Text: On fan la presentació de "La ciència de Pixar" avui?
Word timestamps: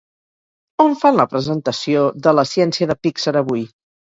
On 0.85 0.95
fan 1.01 1.19
la 1.19 1.27
presentació 1.35 2.07
de 2.29 2.35
"La 2.39 2.49
ciència 2.55 2.91
de 2.93 2.99
Pixar" 3.05 3.39
avui? 3.45 3.67